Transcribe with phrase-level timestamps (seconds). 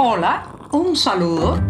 [0.00, 1.60] Hola, un saludo.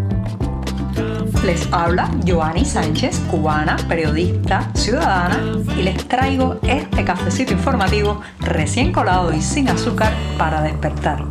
[1.46, 5.40] Les habla Joanny Sánchez, cubana, periodista, ciudadana,
[5.74, 11.24] y les traigo este cafecito informativo recién colado y sin azúcar para despertar.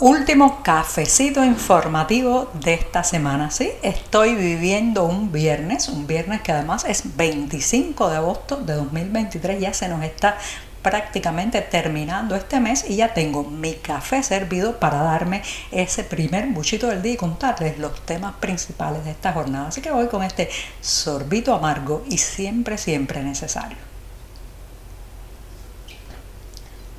[0.00, 3.52] Último cafecito informativo de esta semana.
[3.52, 9.60] Sí, estoy viviendo un viernes, un viernes que además es 25 de agosto de 2023,
[9.60, 10.36] ya se nos está
[10.84, 16.88] prácticamente terminando este mes y ya tengo mi café servido para darme ese primer buchito
[16.88, 19.68] del día y contarles los temas principales de esta jornada.
[19.68, 20.50] Así que voy con este
[20.80, 23.93] sorbito amargo y siempre, siempre necesario.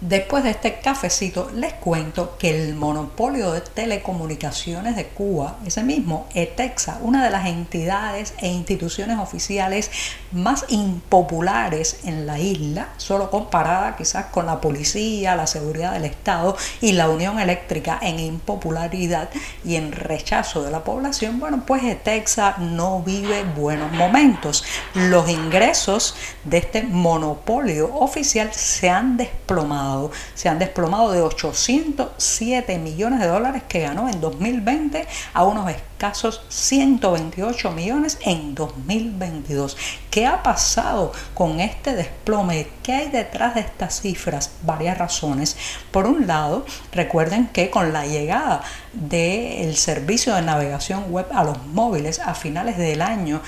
[0.07, 6.27] Después de este cafecito les cuento que el monopolio de telecomunicaciones de Cuba, ese mismo
[6.35, 9.89] ETEXA, una de las entidades e instituciones oficiales
[10.31, 16.55] más impopulares en la isla, solo comparada quizás con la policía, la seguridad del Estado
[16.81, 19.31] y la Unión Eléctrica en impopularidad
[19.63, 24.65] y en rechazo de la población, bueno, pues ETEXA no vive buenos momentos.
[24.93, 29.94] Los ingresos de este monopolio oficial se han desplomado
[30.33, 36.41] se han desplomado de 807 millones de dólares que ganó en 2020 a unos escasos
[36.49, 39.77] 128 millones en 2022.
[40.11, 42.67] ¿Qué ha pasado con este desplome?
[42.83, 44.51] ¿Qué hay detrás de estas cifras?
[44.61, 45.57] Varias razones.
[45.91, 48.61] Por un lado, recuerden que con la llegada
[48.95, 53.41] del servicio de navegación web a los móviles a finales del año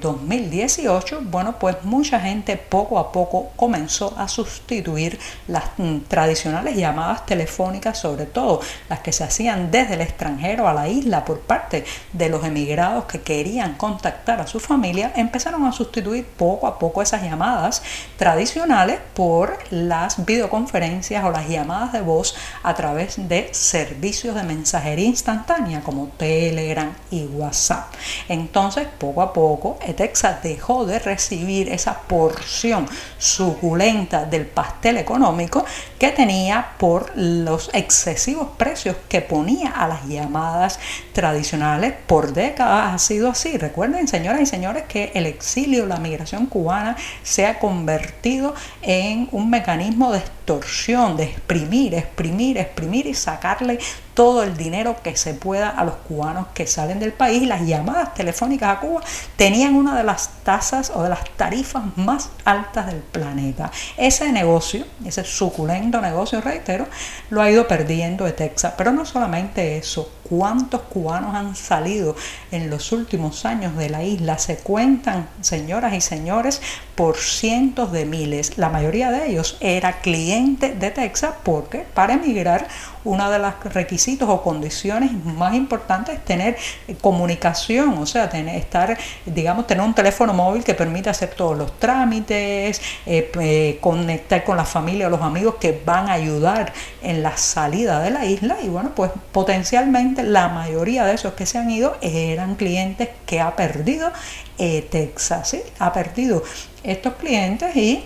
[0.00, 6.76] 2018, eh, bueno, pues mucha gente poco a poco comenzó a sustituir las mm, tradicionales
[6.76, 11.40] llamadas telefónicas, sobre todo las que se hacían desde el extranjero a la isla por
[11.40, 16.78] parte de los emigrados que querían contactar a su familia, empezaron a sustituir poco a
[16.78, 17.82] poco esas llamadas
[18.16, 24.71] tradicionales por las videoconferencias o las llamadas de voz a través de servicios de mensajería
[24.98, 27.92] instantánea como Telegram y WhatsApp.
[28.28, 32.88] Entonces, poco a poco, Etexa dejó de recibir esa porción
[33.18, 35.64] suculenta del pastel económico
[35.98, 40.78] que tenía por los excesivos precios que ponía a las llamadas
[41.12, 41.94] tradicionales.
[42.06, 43.56] Por décadas ha sido así.
[43.58, 49.50] Recuerden, señoras y señores, que el exilio, la migración cubana se ha convertido en un
[49.50, 53.78] mecanismo de extorsión, de exprimir, exprimir, exprimir y sacarle
[54.14, 57.46] todo el dinero que se pueda a los cubanos que salen del país.
[57.46, 59.00] Las llamadas telefónicas a Cuba
[59.36, 63.70] tenían una de las tasas o de las tarifas más altas del planeta.
[63.96, 66.86] Ese negocio, ese suculento negocio, reitero,
[67.30, 68.74] lo ha ido perdiendo de Texas.
[68.76, 72.16] Pero no solamente eso, cuántos cubanos han salido
[72.50, 74.38] en los últimos años de la isla.
[74.38, 76.62] Se cuentan, señoras y señores,
[76.94, 78.56] por cientos de miles.
[78.58, 82.68] La mayoría de ellos era cliente de Texas porque para emigrar
[83.04, 88.56] uno de los requisitos o condiciones más importantes es tener eh, comunicación, o sea, tener,
[88.56, 88.96] estar,
[89.26, 94.56] digamos, tener un teléfono móvil que permita hacer todos los trámites, eh, eh, conectar con
[94.56, 98.56] la familia o los amigos que van a ayudar en la salida de la isla
[98.62, 103.40] y bueno, pues potencialmente la mayoría de esos que se han ido eran clientes que
[103.40, 104.10] ha perdido
[104.56, 105.62] Texas, ¿sí?
[105.80, 106.44] ha perdido
[106.84, 108.04] estos clientes y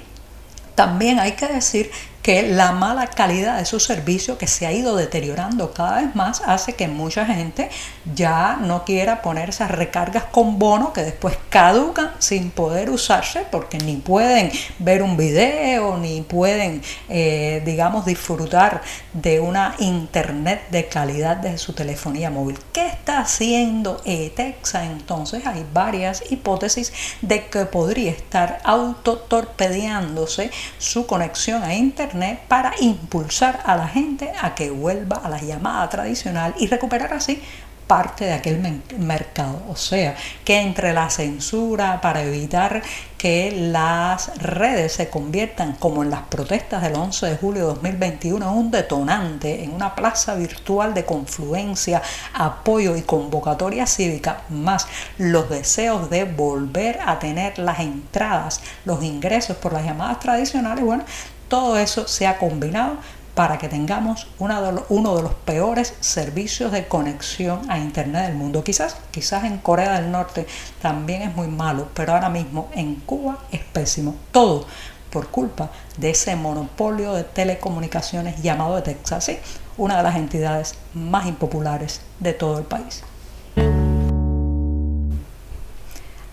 [0.74, 1.90] también hay que decir
[2.26, 6.42] que la mala calidad de su servicio que se ha ido deteriorando cada vez más
[6.44, 7.70] hace que mucha gente
[8.16, 13.78] ya no quiera poner esas recargas con bono que después caducan sin poder usarse porque
[13.78, 14.50] ni pueden
[14.80, 18.82] ver un video ni pueden eh, digamos disfrutar
[19.12, 22.58] de una internet de calidad desde su telefonía móvil.
[22.72, 24.86] ¿Qué está haciendo ETEXA?
[24.86, 26.92] Entonces hay varias hipótesis
[27.22, 32.15] de que podría estar autotorpedeándose su conexión a internet
[32.48, 37.42] para impulsar a la gente a que vuelva a la llamada tradicional y recuperar así
[37.86, 39.62] parte de aquel mercado.
[39.68, 42.82] O sea, que entre la censura para evitar
[43.16, 48.50] que las redes se conviertan como en las protestas del 11 de julio de 2021
[48.50, 52.02] en un detonante, en una plaza virtual de confluencia,
[52.34, 54.86] apoyo y convocatoria cívica, más
[55.18, 61.04] los deseos de volver a tener las entradas, los ingresos por las llamadas tradicionales, bueno,
[61.48, 62.96] todo eso se ha combinado
[63.34, 68.64] para que tengamos uno de los peores servicios de conexión a Internet del mundo.
[68.64, 70.46] Quizás, quizás en Corea del Norte
[70.80, 74.14] también es muy malo, pero ahora mismo en Cuba es pésimo.
[74.32, 74.66] Todo
[75.10, 79.30] por culpa de ese monopolio de telecomunicaciones llamado de Texas,
[79.76, 83.02] una de las entidades más impopulares de todo el país.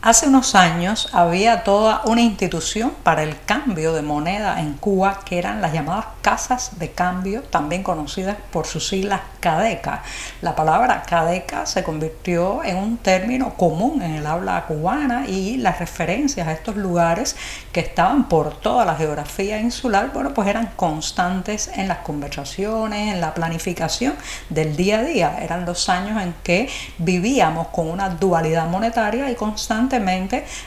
[0.05, 5.37] Hace unos años había toda una institución para el cambio de moneda en Cuba que
[5.39, 10.03] eran las llamadas casas de cambio, también conocidas por sus siglas CADECA.
[10.41, 15.79] La palabra CADECA se convirtió en un término común en el habla cubana y las
[15.79, 17.37] referencias a estos lugares
[17.71, 23.21] que estaban por toda la geografía insular, bueno, pues eran constantes en las conversaciones, en
[23.21, 24.15] la planificación
[24.49, 25.37] del día a día.
[25.41, 29.92] Eran los años en que vivíamos con una dualidad monetaria y constante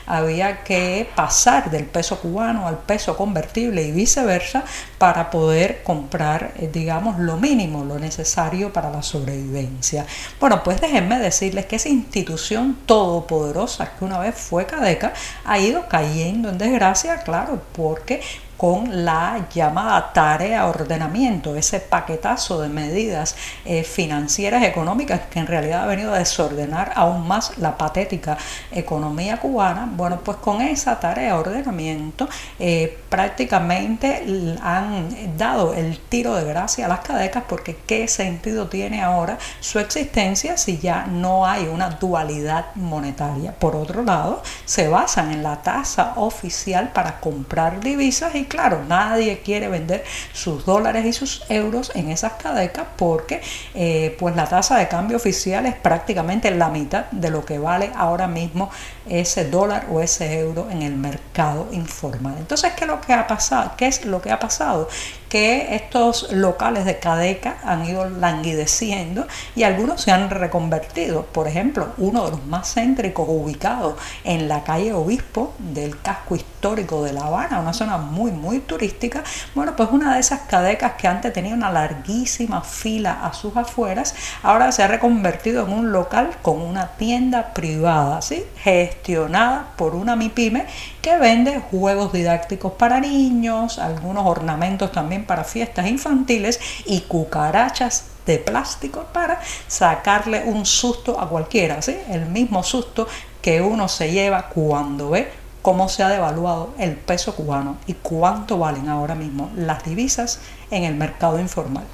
[0.06, 4.64] había que pasar del peso cubano al peso convertible y viceversa
[4.98, 10.06] para poder comprar, eh, digamos, lo mínimo, lo necesario para la sobrevivencia.
[10.40, 15.12] Bueno, pues déjenme decirles que esa institución todopoderosa que una vez fue Cadeca
[15.44, 18.20] ha ido cayendo en desgracia, claro, porque
[18.56, 25.84] con la llamada tarea ordenamiento, ese paquetazo de medidas eh, financieras económicas que en realidad
[25.84, 28.38] ha venido a desordenar aún más la patética
[28.70, 29.88] economía cubana.
[29.92, 34.24] Bueno, pues con esa tarea ordenamiento eh, prácticamente
[34.62, 39.78] han dado el tiro de gracia a las cadecas porque qué sentido tiene ahora su
[39.78, 43.52] existencia si ya no hay una dualidad monetaria.
[43.52, 49.38] Por otro lado, se basan en la tasa oficial para comprar divisas y claro, nadie
[49.40, 53.40] quiere vender sus dólares y sus euros en esas cadecas porque
[53.74, 57.90] eh, pues la tasa de cambio oficial es prácticamente la mitad de lo que vale
[57.94, 58.70] ahora mismo
[59.08, 62.34] ese dólar o ese euro en el mercado informal.
[62.38, 63.72] Entonces, ¿qué es lo que ha pasado?
[63.76, 64.88] ¿Qué es lo que ha pasado?
[65.28, 71.26] Que estos locales de cadeca han ido languideciendo y algunos se han reconvertido.
[71.26, 73.94] Por ejemplo, uno de los más céntricos ubicados
[74.24, 79.22] en la calle Obispo del casco histórico de La Habana, una zona muy, muy turística.
[79.54, 84.14] Bueno, pues una de esas cadecas que antes tenía una larguísima fila a sus afueras,
[84.42, 88.44] ahora se ha reconvertido en un local con una tienda privada, ¿sí?
[88.58, 90.66] gestionada por una MIPYME
[91.00, 98.38] que vende juegos didácticos para niños, algunos ornamentos también para fiestas infantiles y cucarachas de
[98.38, 101.78] plástico para sacarle un susto a cualquiera,
[102.10, 103.06] el mismo susto
[103.40, 105.30] que uno se lleva cuando ve
[105.62, 110.40] cómo se ha devaluado el peso cubano y cuánto valen ahora mismo las divisas
[110.70, 111.84] en el mercado informal.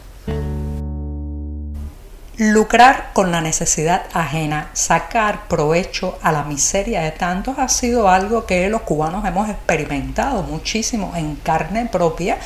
[2.44, 8.46] Lucrar con la necesidad ajena, sacar provecho a la miseria de tantos ha sido algo
[8.46, 12.38] que los cubanos hemos experimentado muchísimo en carne propia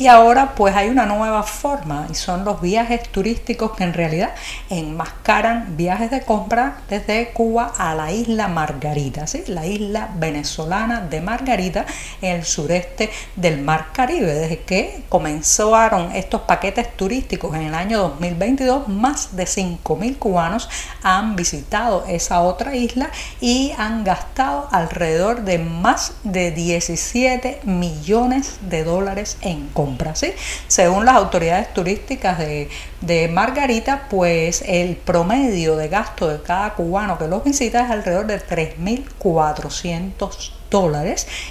[0.00, 4.30] y ahora pues hay una nueva forma y son los viajes turísticos que en realidad
[4.70, 9.42] enmascaran viajes de compra desde Cuba a la isla Margarita, ¿sí?
[9.48, 11.84] la isla venezolana de Margarita
[12.22, 14.32] en el sureste del Mar Caribe.
[14.32, 20.68] Desde que comenzaron estos paquetes turísticos en el año 2022, más de 5.000 cubanos
[21.02, 23.10] han visitado esa otra isla
[23.40, 30.24] y han gastado alrededor de más de 17 millones de dólares en compras.
[30.68, 32.68] Según las autoridades turísticas de,
[33.00, 38.26] de Margarita, pues el promedio de gasto de cada cubano que los visita es alrededor
[38.26, 40.59] de 3.400 dólares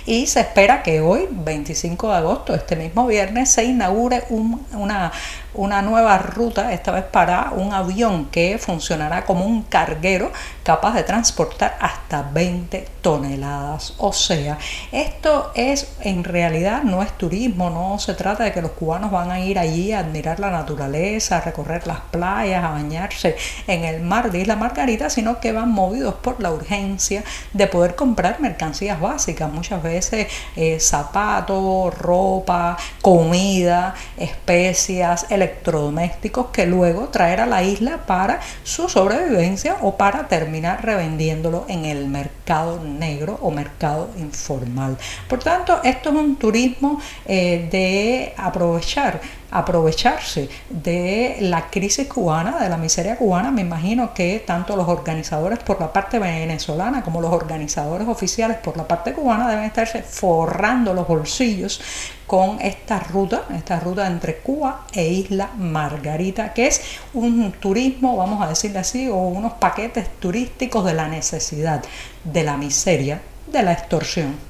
[0.06, 5.12] y se espera que hoy, 25 de agosto, este mismo viernes, se inaugure una,
[5.54, 10.32] una nueva ruta, esta vez para un avión que funcionará como un carguero
[10.64, 13.94] capaz de transportar hasta 20 toneladas.
[13.98, 14.58] O sea,
[14.92, 19.32] esto es en realidad no es turismo, no se trata de que los cubanos van
[19.32, 23.36] a ir allí a admirar la naturaleza, a recorrer las playas, a bañarse
[23.68, 27.96] en el mar de Isla Margarita, sino que van movidos por la urgencia de poder
[27.96, 29.09] comprar mercancías básicas,
[29.52, 38.40] muchas veces eh, zapatos, ropa, comida, especias, electrodomésticos que luego traer a la isla para
[38.64, 44.98] su sobrevivencia o para terminar revendiéndolo en el mercado negro o mercado informal.
[45.28, 52.70] Por tanto, esto es un turismo eh, de aprovechar aprovecharse de la crisis cubana, de
[52.70, 53.52] la miseria cubana.
[53.52, 58.78] Me imagino que tanto los organizadores por la parte venezolana como los organizadores oficiales por
[58.78, 61.82] la parte cubana deben estarse forrando los bolsillos
[62.28, 66.82] con esta ruta, esta ruta entre Cuba e Isla Margarita, que es
[67.14, 71.84] un turismo, vamos a decirle así, o unos paquetes turísticos de la necesidad,
[72.24, 73.20] de la miseria,
[73.52, 74.49] de la extorsión.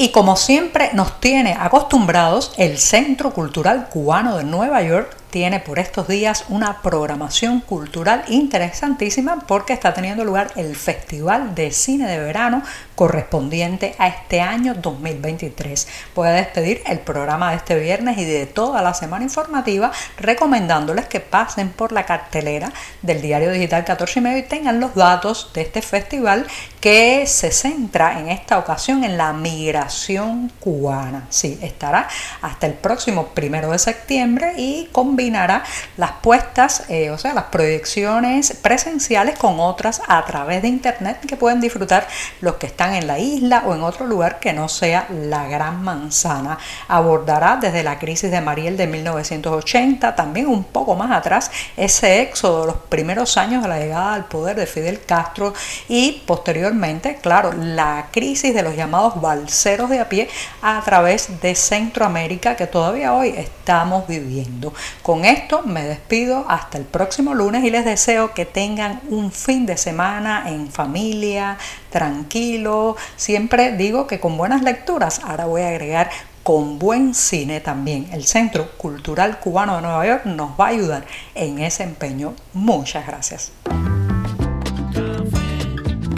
[0.00, 5.78] Y como siempre nos tiene acostumbrados, el Centro Cultural Cubano de Nueva York tiene por
[5.78, 12.18] estos días una programación cultural interesantísima porque está teniendo lugar el Festival de Cine de
[12.18, 12.62] Verano
[12.94, 15.88] correspondiente a este año 2023.
[16.14, 21.06] Voy a despedir el programa de este viernes y de toda la semana informativa recomendándoles
[21.06, 22.72] que pasen por la cartelera
[23.02, 26.46] del diario digital 14 y medio y tengan los datos de este festival
[26.80, 31.26] que se centra en esta ocasión en la migración cubana.
[31.30, 32.08] Sí, estará
[32.42, 34.88] hasta el próximo primero de septiembre y
[35.20, 35.62] combinará
[35.98, 41.36] las puestas, eh, o sea, las proyecciones presenciales con otras a través de internet que
[41.36, 42.08] pueden disfrutar
[42.40, 45.82] los que están en la isla o en otro lugar que no sea la Gran
[45.82, 46.58] Manzana.
[46.88, 52.64] Abordará desde la crisis de Mariel de 1980, también un poco más atrás, ese éxodo
[52.64, 55.52] los primeros años de la llegada al poder de Fidel Castro
[55.86, 60.30] y posteriormente, claro, la crisis de los llamados balseros de a pie
[60.62, 64.72] a través de Centroamérica que todavía hoy estamos viviendo.
[65.10, 69.66] Con esto me despido hasta el próximo lunes y les deseo que tengan un fin
[69.66, 71.58] de semana en familia,
[71.90, 72.94] tranquilo.
[73.16, 76.10] Siempre digo que con buenas lecturas, ahora voy a agregar
[76.44, 78.08] con buen cine también.
[78.12, 82.34] El Centro Cultural Cubano de Nueva York nos va a ayudar en ese empeño.
[82.52, 83.50] Muchas gracias.